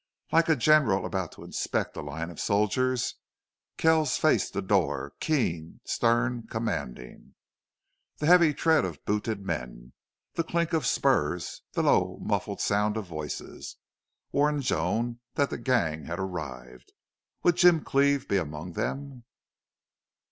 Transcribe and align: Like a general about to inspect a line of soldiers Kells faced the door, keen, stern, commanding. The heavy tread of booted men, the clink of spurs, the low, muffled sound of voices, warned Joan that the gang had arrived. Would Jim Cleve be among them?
Like 0.31 0.49
a 0.49 0.55
general 0.55 1.05
about 1.05 1.31
to 1.33 1.43
inspect 1.43 1.95
a 1.95 2.01
line 2.01 2.31
of 2.31 2.39
soldiers 2.39 3.17
Kells 3.77 4.17
faced 4.17 4.53
the 4.53 4.61
door, 4.63 5.13
keen, 5.19 5.79
stern, 5.85 6.47
commanding. 6.49 7.35
The 8.17 8.25
heavy 8.25 8.51
tread 8.55 8.83
of 8.83 9.05
booted 9.05 9.45
men, 9.45 9.93
the 10.33 10.43
clink 10.43 10.73
of 10.73 10.87
spurs, 10.87 11.61
the 11.73 11.83
low, 11.83 12.17
muffled 12.19 12.61
sound 12.61 12.97
of 12.97 13.05
voices, 13.05 13.75
warned 14.31 14.63
Joan 14.63 15.19
that 15.35 15.51
the 15.51 15.59
gang 15.59 16.05
had 16.05 16.17
arrived. 16.19 16.93
Would 17.43 17.57
Jim 17.57 17.83
Cleve 17.83 18.27
be 18.27 18.37
among 18.37 18.73
them? 18.73 19.25